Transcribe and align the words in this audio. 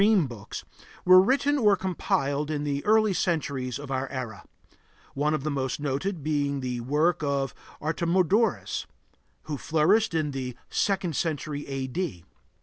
]Many 0.01 0.13
Oneirocritica, 0.15 0.17
or 0.17 0.19
"dream 0.19 0.27
books," 0.37 0.63
were 1.05 1.21
written 1.21 1.57
or 1.59 1.75
compiled 1.75 2.49
in 2.49 2.63
the 2.63 2.83
early 2.85 3.13
centuries 3.13 3.77
of 3.77 3.91
our 3.91 4.09
era, 4.09 4.43
one 5.13 5.35
of 5.35 5.43
the 5.43 5.51
most 5.51 5.79
noted 5.79 6.23
being 6.23 6.59
the 6.61 6.79
work 6.81 7.21
of 7.21 7.53
Artemidorus, 7.79 8.87
who 9.43 9.59
flourished 9.59 10.15
in 10.15 10.31
the 10.31 10.57
second 10.71 11.15
century 11.15 11.67
A.D. 11.67 12.25